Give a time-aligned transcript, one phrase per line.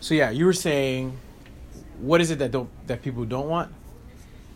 [0.00, 1.18] So yeah, you were saying,
[1.98, 3.70] what is it that don't that people don't want?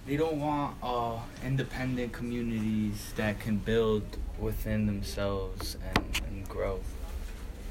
[0.06, 4.02] They don't want uh, independent communities that can build
[4.38, 6.80] within themselves and, and grow.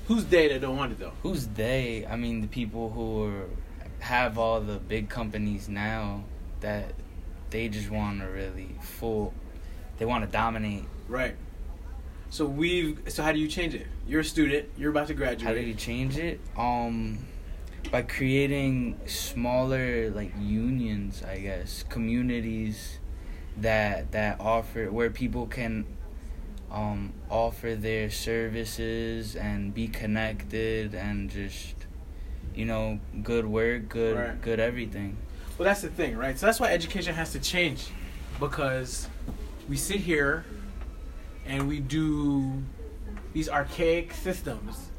[0.08, 1.14] Who's they that don't want it though?
[1.24, 2.05] Who's they?
[2.07, 3.46] I mean, the people who are,
[4.00, 6.24] have all the big companies now
[6.60, 6.94] that
[7.50, 9.34] they just want to really full.
[9.98, 10.86] They want to dominate.
[11.08, 11.36] Right.
[12.30, 13.02] So we've.
[13.08, 13.88] So how do you change it?
[14.08, 14.70] You're a student.
[14.78, 15.42] You're about to graduate.
[15.42, 16.40] How do you change it?
[16.55, 17.18] Um,
[17.91, 23.00] by creating smaller like unions, I guess, communities
[23.57, 25.86] that that offer where people can
[26.71, 31.75] um, offer their services and be connected and just
[32.55, 34.41] you know good work, good Right.
[34.41, 35.17] good everything.
[35.58, 36.38] Well, that's the thing, right?
[36.38, 37.88] So that's why education has to change
[38.39, 39.08] because
[39.69, 40.45] we sit here
[41.45, 42.63] and we do
[43.33, 44.89] these archaic systems,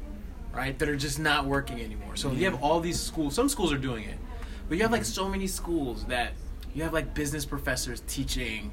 [0.55, 2.15] right, that are just not working anymore.
[2.15, 4.17] So you have all these schools, some schools are doing it,
[4.67, 6.31] but you have like so many schools that
[6.73, 8.71] you have like business professors teaching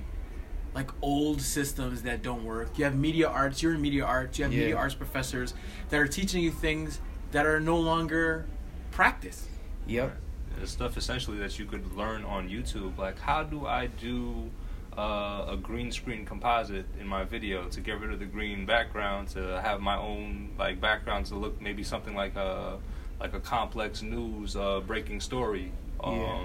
[0.75, 2.79] like old systems that don't work.
[2.79, 4.61] You have media arts, you're in media arts, you have Yeah.
[4.61, 5.53] media arts professors
[5.91, 7.01] that are teaching you things
[7.33, 8.47] that are no longer
[8.91, 9.49] practiced.
[9.87, 10.17] Yep.
[10.61, 12.97] The stuff essentially that you could learn on YouTube.
[12.97, 14.51] Like, how do I do
[14.97, 19.29] uh, a green screen composite in my video to get rid of the green background
[19.29, 22.79] to have my own like background to look maybe something like a
[23.21, 25.73] like a complex news uh, breaking story.
[26.03, 26.45] Um, Yeah.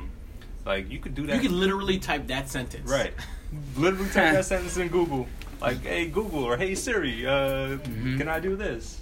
[0.66, 1.36] Like you could do that.
[1.42, 2.90] You can literally type that sentence.
[2.90, 3.14] Right.
[3.78, 5.28] Literally type that sentence in Google.
[5.60, 8.20] Like, hey Google or hey Siri, uh, Mhm.
[8.20, 9.02] can I do this?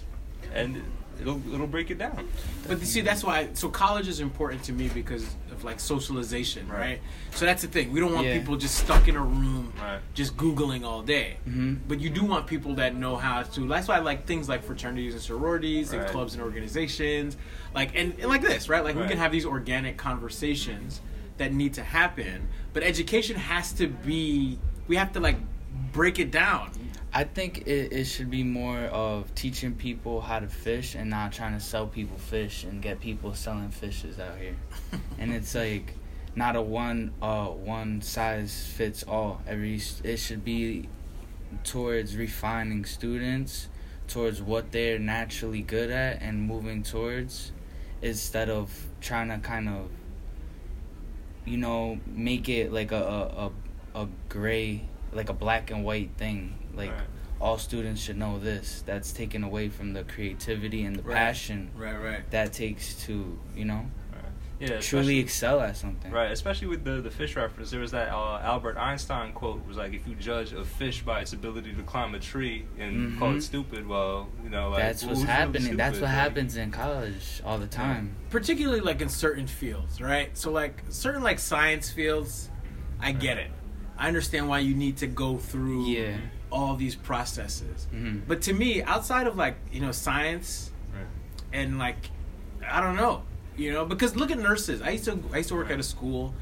[0.54, 0.82] And
[1.20, 2.26] it'll it'll break it down.
[2.66, 3.50] But see, that's why.
[3.52, 6.78] So college is important to me because of like socialization, right?
[6.78, 7.00] Right.
[7.32, 7.92] So that's the thing.
[7.92, 8.38] We don't want Yeah.
[8.38, 10.00] people just stuck in a room, Right.
[10.14, 11.38] just googling all day.
[11.44, 13.66] hmm But you do want people that know how to.
[13.66, 17.36] That's why I like things like fraternities and sororities and clubs and organizations,
[17.74, 18.84] like and, and like this, right?
[18.84, 21.00] Like we can have these organic conversations
[21.38, 22.48] that need to happen.
[22.72, 24.58] But education has to be.
[24.88, 25.36] We have to like
[25.92, 26.70] break it down.
[27.16, 31.32] I think it, it should be more of teaching people how to fish and not
[31.32, 34.54] trying to sell people fish and get people selling fishes out here.
[35.18, 35.94] and it's like
[36.34, 39.40] not a one uh one size fits all.
[39.46, 40.90] Every it should be
[41.64, 43.68] towards refining students
[44.08, 47.50] towards what they're naturally good at and moving towards
[48.02, 49.88] instead of trying to kind of
[51.46, 53.50] you know make it like a
[53.94, 54.82] a, a, a gray
[55.16, 57.00] like a black and white thing like Right.
[57.40, 61.16] all students should know this that's taken away from the creativity and the Right.
[61.16, 62.30] passion Right, right.
[62.30, 63.86] that takes to you know
[64.58, 64.80] Yeah.
[64.80, 67.70] truly excel at something Right, especially with the the fish reference.
[67.70, 71.20] There was that uh, Albert Einstein quote was like, "If you judge a fish by
[71.20, 73.36] its ability to climb a tree and call Mhm.
[73.36, 76.56] it stupid, well, you know, like that's what's who's really happening that's what Like, happens
[76.56, 80.30] in college all the time particularly like in certain fields, right?
[80.38, 82.48] So like certain like science fields,
[82.98, 83.50] I get it.
[83.98, 86.16] I understand why you need to go through yeah
[86.50, 87.86] all these processes.
[87.90, 91.06] hmm But to me, outside of like, you know, science Right.
[91.52, 92.10] and like
[92.68, 93.22] I don't know,
[93.56, 94.80] you know, because look at nurses.
[94.82, 95.74] I used to I used to work Right.
[95.74, 96.34] at a school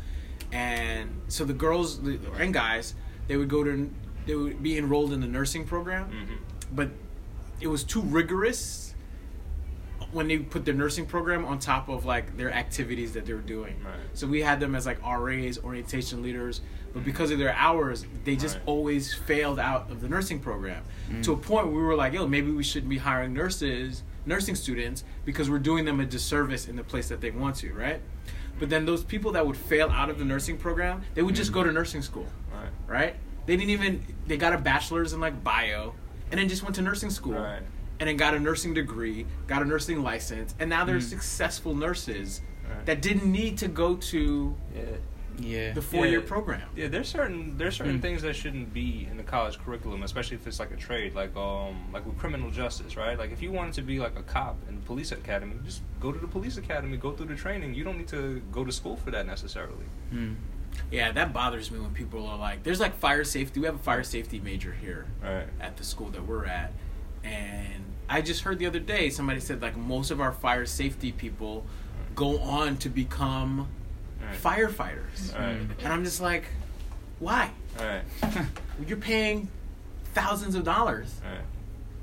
[0.53, 1.99] and so the girls
[2.39, 2.95] and guys,
[3.29, 3.91] they would go to
[4.27, 6.39] they would be enrolled in the nursing program, Mhm.
[6.75, 6.91] but
[7.61, 8.84] it was too rigorous
[10.15, 13.41] when they put their nursing program on top of like their activities that they were
[13.41, 13.75] doing.
[13.85, 13.95] Right.
[14.15, 16.61] So we had them as like RAs, orientation leaders,
[16.93, 18.65] but because of their hours, they just Right.
[18.67, 20.83] always failed out of the nursing program.
[21.11, 21.23] Mm.
[21.25, 24.55] To a point where we were like, yo, maybe we shouldn't be hiring nurses, nursing
[24.55, 28.01] students, because we're doing them a disservice in the place that they want to, right?
[28.61, 31.53] But then those people that would fail out of the nursing program, they would just
[31.53, 32.71] go to nursing school, Right.
[32.87, 33.17] right?
[33.47, 35.95] They didn't even they got a bachelor's in like bio,
[36.31, 37.63] and then just went to nursing school Right.
[38.01, 41.03] And then got a nursing degree, got a nursing license, and now they're Mm.
[41.03, 42.87] successful nurses Right.
[42.87, 44.83] that didn't need to go to Yeah.
[45.39, 46.27] yeah the four year Yeah.
[46.27, 46.69] program.
[46.75, 48.03] Yeah, there's certain there's certain Mm.
[48.03, 51.35] things that shouldn't be in the college curriculum, especially if it's like a trade, like
[51.37, 53.19] um like with criminal justice, right?
[53.19, 56.11] Like if you wanted to be like a cop in the police academy, just go
[56.13, 57.75] to the police academy, go through the training.
[57.75, 59.87] You don't need to go to school for that necessarily.
[60.13, 60.37] Mm.
[60.91, 63.61] Yeah, that bothers me when people are like, "There's like fire safety.
[63.61, 65.47] We have a fire safety major here Right.
[65.61, 66.73] at the school that we're at,"
[67.25, 71.11] and I just heard the other day somebody said like most of our fire safety
[71.13, 71.65] people
[72.15, 73.69] go on to become
[74.23, 74.41] Right.
[74.41, 75.59] firefighters, Right.
[75.83, 76.45] and I'm just like,
[77.19, 77.51] why?
[77.79, 78.03] Right.
[78.87, 79.49] You're paying
[80.15, 81.13] thousands of dollars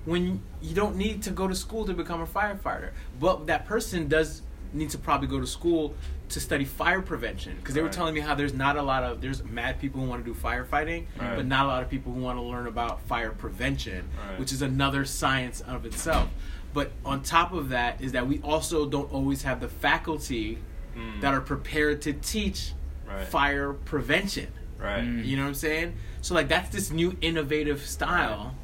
[0.06, 2.90] when you don't need to go to school to become a firefighter.
[3.20, 4.42] But that person does
[4.74, 5.94] need to probably go to school
[6.30, 9.20] to study fire prevention because they were telling me how there's not a lot of
[9.22, 11.36] there's mad people who want to do firefighting, Right.
[11.36, 14.40] but not a lot of people who want to learn about fire prevention, Right.
[14.40, 16.30] which is another science of itself.
[16.74, 20.60] But on top of that is that we also don't always have the faculty
[20.96, 21.22] Mm.
[21.22, 22.74] that are prepared to teach
[23.08, 23.26] right.
[23.28, 24.48] fire prevention.
[24.78, 25.04] Right.
[25.04, 25.26] Mm.
[25.26, 25.94] You know what I'm saying?
[26.22, 28.56] So like that's this new innovative style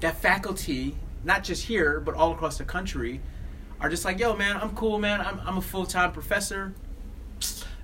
[0.00, 3.20] that faculty, not just here but all across the country,
[3.82, 5.20] are just like, yo, man, I'm cool, man.
[5.20, 6.72] I'm I'm a full time professor.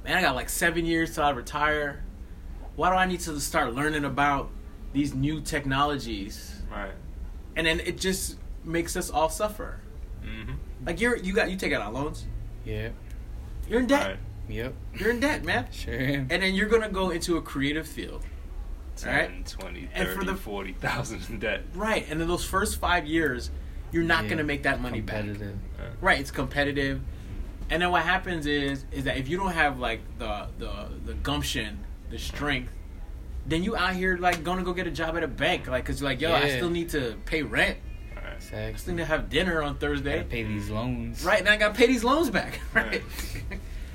[0.04, 2.02] Man, I got like seven years till I retire.
[2.76, 4.50] Why do I need to start learning about
[4.92, 6.62] these new technologies?
[6.70, 6.92] Right.
[7.56, 9.80] And then it just makes us all suffer.
[10.24, 10.52] Mm-hmm.
[10.86, 12.24] Like you're you got you take out loans.
[12.64, 12.90] Yeah.
[13.68, 14.06] You're in debt.
[14.06, 14.18] Right.
[14.48, 14.74] Yep.
[14.94, 15.66] You're in debt, man.
[15.72, 16.28] Sure am.
[16.30, 18.24] And then you're gonna go into a creative field.
[18.96, 19.46] 10, Right.
[19.46, 21.62] 20, And 30, for the- 40,000 in debt.
[21.74, 22.06] Right.
[22.08, 23.50] And then those first five years,
[23.92, 24.30] you're not Yeah.
[24.30, 25.16] gonna make that money back.
[25.24, 25.58] Competitive.
[26.00, 27.00] Right, it's competitive.
[27.70, 31.14] And then what happens is is that if you don't have like the the the
[31.14, 31.78] gumption,
[32.10, 32.72] the strength,
[33.46, 36.00] then you out here like gonna go get a job at a bank, like cause
[36.00, 37.78] you're like, yo, I still need to pay rent.
[38.14, 38.24] Right.
[38.54, 40.16] I still need to have dinner on Thursday.
[40.18, 41.24] Gotta pay these loans.
[41.24, 42.60] Right, and I gotta pay these loans back.
[42.74, 43.02] Right.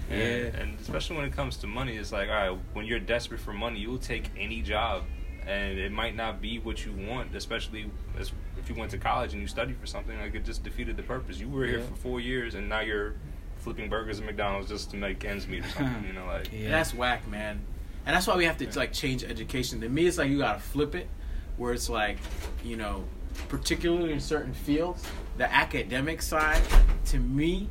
[0.09, 0.61] And, Yeah.
[0.61, 3.53] and especially when it comes to money, it's like, all right, when you're desperate for
[3.53, 5.03] money, you'll take any job,
[5.47, 7.33] and it might not be what you want.
[7.33, 7.89] Especially
[8.19, 8.31] as
[8.63, 11.03] if you went to college and you studied for something, like it just defeated the
[11.03, 11.37] purpose.
[11.39, 11.85] You were here Yeah.
[11.85, 13.15] for four years, and now you're
[13.57, 16.03] flipping burgers at McDonald's just to make ends meet or something.
[16.07, 16.69] You know, like Yeah.
[16.69, 17.59] That's whack, man.
[18.05, 19.81] And that's why we have to like change education.
[19.81, 21.07] To me, it's like you gotta flip it,
[21.57, 22.17] where it's like,
[22.63, 23.03] you know,
[23.49, 25.03] particularly in certain fields,
[25.37, 26.61] the academic side,
[27.05, 27.67] to me,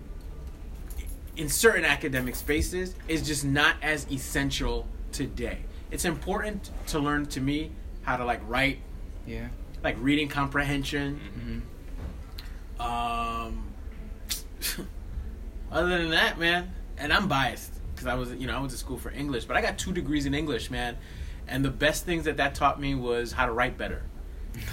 [1.36, 5.58] in certain academic spaces, is just not as essential today.
[5.90, 7.70] It's important to learn, to me,
[8.02, 8.78] how to like write,
[9.26, 9.48] Yeah.
[9.82, 11.20] Like reading comprehension.
[12.78, 13.64] hmm Um,
[15.70, 18.76] other than that, man, and I'm biased because I was, you know, I went to
[18.78, 20.96] school for English, but I got two degrees in English, man.
[21.48, 24.02] And the best things that that taught me was how to write better.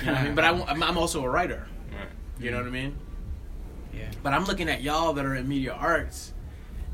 [0.02, 0.36] You know what I mean?
[0.36, 1.68] But I, I'm, I'm also a writer.
[1.92, 2.08] right.
[2.40, 2.98] You know what I mean?
[3.94, 4.10] Yeah.
[4.24, 6.34] But I'm looking at y'all that are in media arts,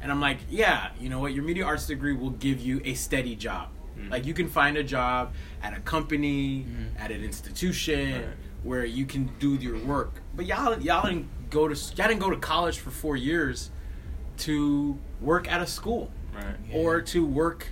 [0.01, 1.33] and I'm like, yeah, you know what?
[1.33, 3.69] Your media arts degree will give you a steady job.
[3.97, 4.09] Mhm.
[4.11, 6.99] Like you can find a job at a company, Mhm.
[6.99, 8.25] at an institution Right.
[8.63, 10.21] where you can do your work.
[10.35, 13.71] But y'all, y'all didn't go to y'all didn't go to college for four years
[14.37, 16.55] to work at a school Right.
[16.69, 16.75] Yeah.
[16.77, 17.67] or to work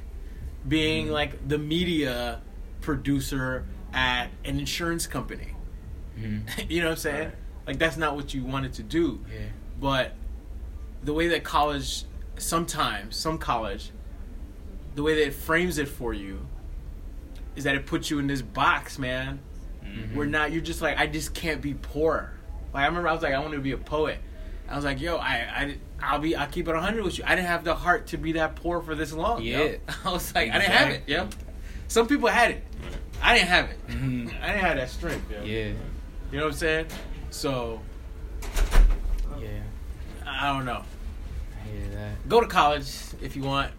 [0.68, 1.12] being Mhm.
[1.12, 2.40] like the media
[2.81, 5.50] producer at an insurance company.
[6.18, 6.40] hmm
[6.70, 7.25] you know what I'm saying?
[7.25, 7.36] Right.
[7.68, 9.48] Like that's not what you wanted to do Yeah.
[9.80, 10.14] but
[11.04, 12.06] the way that college
[12.38, 13.92] sometimes some college
[14.95, 16.40] the way that it frames it for you
[17.56, 19.40] is that it puts you in this box man
[19.84, 20.16] Mhm.
[20.16, 22.31] where not you're just like i just can't be poor
[22.74, 24.18] like i remember i was like i want to be a poet
[24.69, 27.36] i was like yo i i i'll be i'll keep it 100 with you i
[27.36, 29.66] didn't have the heart to be that poor for this long yo.
[29.66, 29.75] Yeah.
[30.06, 31.28] i was like i didn't have it yo
[31.89, 32.63] some people had it
[33.22, 34.28] i didn't have it Mhm.
[34.42, 35.44] i didn't have that strength yo.
[35.44, 35.68] Yeah.
[36.31, 36.86] you know what i'm saying
[37.30, 37.81] so
[39.39, 39.48] Yeah.
[40.25, 40.81] i don't know
[41.62, 42.30] I hear that.
[42.30, 42.89] go to college
[43.22, 43.72] if you want.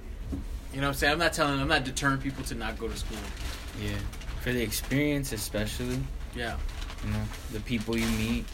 [0.74, 1.12] You know what I'm saying?
[1.12, 3.16] I'm not telling I'm not deterring people to not go to school.
[3.80, 3.92] Yeah.
[4.40, 6.00] For the experience, especially,
[6.34, 6.56] Yeah.
[7.04, 7.22] you know,
[7.52, 8.44] the people you meet.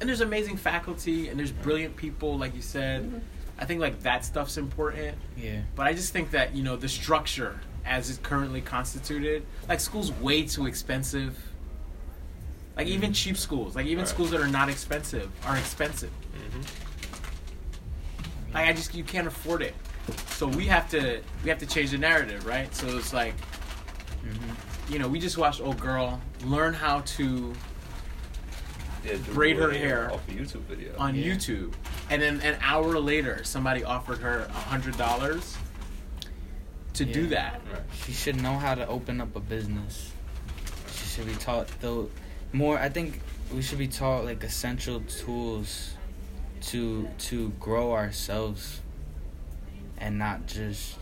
[0.00, 3.22] And there's amazing faculty and there's brilliant people, like you said.
[3.58, 5.16] I think like that stuff's important.
[5.36, 5.62] Yeah.
[5.74, 10.12] But I just think that, you know, the structure as it's currently constituted, like school's
[10.12, 11.38] way too expensive.
[12.76, 14.08] Like even cheap schools, like even Right.
[14.08, 16.10] schools that are not expensive are expensive.
[16.36, 16.60] Mm-hmm.
[18.54, 19.74] Like I just you can't afford it.
[20.30, 22.74] So we have to we have to change the narrative, right?
[22.74, 23.34] So it's like
[24.22, 24.52] hmm
[24.92, 27.52] you know, we just watched old girl learn how to
[29.04, 30.96] Yeah, Braid her hair off a YouTube video.
[30.98, 31.34] on Yeah.
[31.34, 31.74] YouTube,
[32.10, 35.56] and then an hour later, somebody offered her a hundred dollars
[36.94, 37.60] to do that.
[37.70, 37.82] Right.
[38.04, 40.10] She should know how to open up a business.
[40.92, 42.08] She should be taught though
[42.52, 42.78] more.
[42.78, 43.20] I think
[43.54, 45.92] we should be taught like essential tools
[46.62, 48.80] to to grow ourselves,
[49.98, 50.96] and not just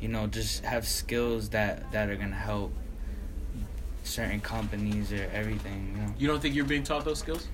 [0.00, 2.72] you know just have skills that that are gonna help
[4.04, 5.92] certain companies or everything.
[5.96, 6.14] You know.
[6.18, 7.48] You don't think you're being taught those skills?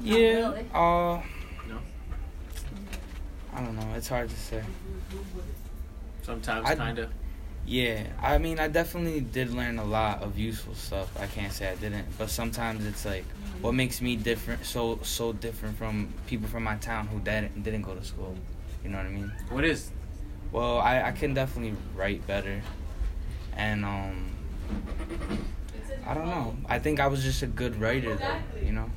[0.00, 0.16] Yeah.
[0.16, 0.66] really.
[0.72, 1.20] Uh.
[1.68, 1.78] No.
[3.52, 3.94] I don't know.
[3.96, 4.62] It's hard to say.
[6.22, 7.10] Sometimes, I- kind of.
[7.66, 11.10] Yeah, I mean, I definitely did learn a lot of useful stuff.
[11.18, 13.24] I can't say I didn't, but sometimes it's like,
[13.62, 17.80] what makes me different, so so different from people from my town who didn't didn't
[17.80, 18.36] go to school.
[18.84, 19.32] You know what I mean?
[19.48, 19.90] What is?
[20.52, 22.62] Well, I I can definitely write better,
[23.56, 24.30] and um,
[26.06, 26.56] I don't know.
[26.66, 28.42] I think I was just a good writer, though.
[28.62, 28.90] You know.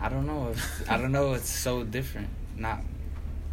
[0.00, 0.48] I don't know.
[0.50, 1.34] If, I don't know.
[1.34, 2.28] It's so different.
[2.56, 2.82] Not.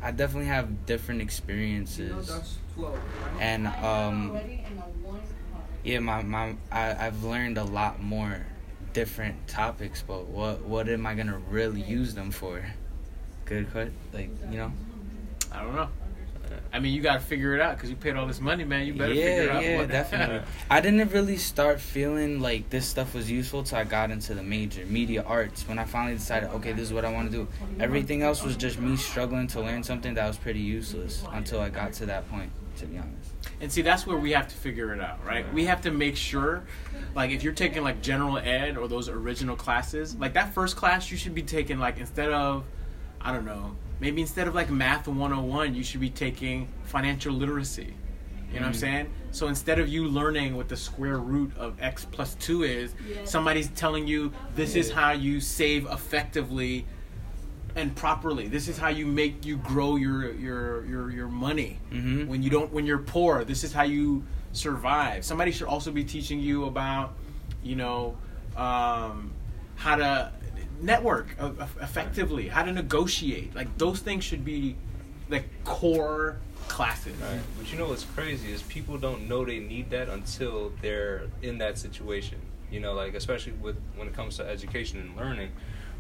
[0.02, 2.60] I definitely have different experiences
[3.40, 4.42] and um
[5.84, 8.46] yeah my, my I, i've learned a lot more
[8.94, 12.66] different topics, but what what am I gonna really use them for?
[13.46, 14.74] Good cut, like you know.
[15.52, 15.90] I don't know.
[16.46, 18.64] Uh, I mean, you got to figure it out because you paid all this money,
[18.64, 18.86] man.
[18.86, 19.64] You better yeah, figure it out.
[19.64, 20.42] yeah, what- definitely.
[20.70, 24.44] I didn't really start feeling like this stuff was useful till I got into the
[24.44, 25.68] major, media arts.
[25.68, 27.48] When I finally decided, okay, this is what I want to do.
[27.80, 31.70] Everything else was just me struggling to learn something that was pretty useless until I
[31.70, 32.52] got to that point.
[32.78, 33.32] To be honest.
[33.60, 35.52] And see, that's where we have to figure it out, right?
[35.54, 36.64] We have to make sure,
[37.14, 41.12] like, if you're taking like general ed or those original classes, like that first class,
[41.12, 42.64] you should be taking like instead of,
[43.20, 47.94] I don't know, maybe instead of like math 101, you should be taking financial literacy.
[48.52, 48.76] You know what I'm Mhm.
[48.78, 49.10] saying?
[49.32, 53.68] So instead of you learning what the square root of x plus 2 is, somebody's
[53.70, 56.86] telling you this is how you save effectively
[57.76, 58.48] and properly.
[58.48, 61.78] This is how you make you grow your your your your money.
[61.92, 62.26] Mhm.
[62.26, 65.24] When you don't when you're poor, this is how you survive.
[65.24, 67.14] Somebody should also be teaching you about,
[67.62, 68.18] you know,
[68.58, 69.30] um,
[69.80, 70.32] how to
[70.82, 71.28] network
[71.82, 73.56] effectively, how to negotiate.
[73.56, 74.76] Like those things should be
[75.30, 77.16] like core classes.
[77.16, 77.40] Right.
[77.58, 81.58] But you know what's crazy is people don't know they need that until they're in
[81.60, 82.40] that situation.
[82.70, 85.52] You know, like especially with when it comes to education and learning,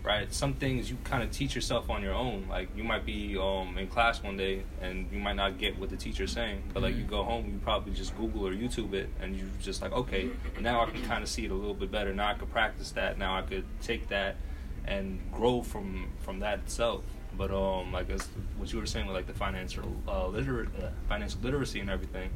[0.03, 0.33] right?
[0.33, 2.45] Some things you kind of teach yourself on your own.
[2.49, 5.89] Like you might be um, in class one day and you might not get what
[5.89, 9.09] the teacher's saying, but like you go home, you probably just Google or YouTube it,
[9.21, 10.29] and you just like, okay,
[10.59, 12.13] now I can kind of see it a little bit better.
[12.13, 13.17] Now I could practice that.
[13.17, 14.37] Now I could take that
[14.85, 17.03] and grow from from that itself.
[17.37, 18.27] But um, like as
[18.57, 22.29] what you were saying with like the financial uh, liter- uh, financial literacy and everything,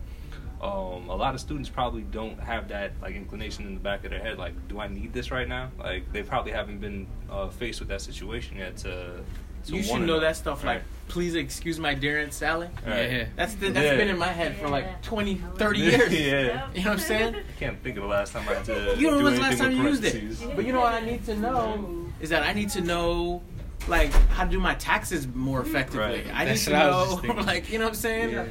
[0.64, 4.12] um, a lot of students probably don't have that like inclination in the back of
[4.12, 4.38] their head.
[4.38, 5.72] Like, do I need this right now?
[5.78, 8.78] Like, they probably haven't been uh, faced with that situation yet.
[8.78, 9.20] To,
[9.66, 12.70] to You should know that stuff like, please excuse my dear Aunt Sally.
[12.88, 13.12] Right.
[13.12, 13.26] Yeah.
[13.36, 13.98] That's the, that's Yeah.
[13.98, 14.96] been in my head for like Yeah.
[15.02, 16.14] 20, 30 years.
[16.18, 16.70] yeah.
[16.74, 17.36] You know what I'm saying?
[17.58, 18.96] I can't think of the last time I had to.
[18.98, 20.56] You know do when's the last time you used it.
[20.56, 23.42] But you know what I need to know is that I need to know
[23.90, 26.24] like how to do my taxes more effectively.
[26.24, 26.28] Right.
[26.34, 28.30] I need That's to what I was know just like you know what I'm saying?
[28.32, 28.46] Yeah.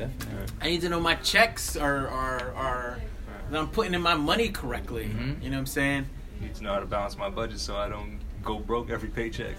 [0.00, 0.54] Definitely.
[0.60, 2.98] I need to know my checks are are are
[3.50, 5.04] that I'm putting in my money correctly.
[5.14, 5.42] Mhm.
[5.42, 6.06] You know what I'm saying?
[6.40, 9.08] I Need to know how to balance my budget so I don't go broke every
[9.10, 9.56] paycheck.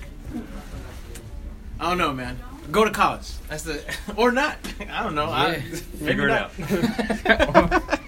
[1.80, 2.40] I don't know, man.
[2.72, 3.28] Go to college.
[3.50, 3.82] That's the
[4.16, 4.58] or not.
[4.92, 5.30] I don't know.
[5.30, 6.52] I, Figure it out.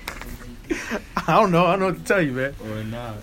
[1.28, 1.66] I don't know.
[1.66, 2.56] I don't know what to tell you, man.
[2.70, 3.16] Or not.